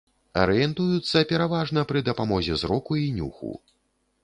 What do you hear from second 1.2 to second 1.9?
пераважна